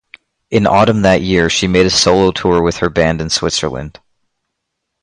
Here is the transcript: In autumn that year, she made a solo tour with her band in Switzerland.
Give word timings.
In 0.49 0.65
autumn 0.65 1.03
that 1.03 1.21
year, 1.21 1.47
she 1.47 1.67
made 1.67 1.85
a 1.85 1.91
solo 1.91 2.31
tour 2.31 2.63
with 2.63 2.77
her 2.77 2.89
band 2.89 3.21
in 3.21 3.29
Switzerland. 3.29 3.99